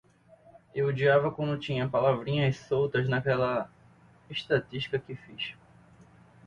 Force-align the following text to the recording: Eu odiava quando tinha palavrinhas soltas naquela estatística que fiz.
Eu 0.73 0.87
odiava 0.87 1.29
quando 1.29 1.59
tinha 1.59 1.87
palavrinhas 1.87 2.57
soltas 2.57 3.07
naquela 3.07 3.69
estatística 4.31 4.97
que 4.97 5.13
fiz. 5.13 5.53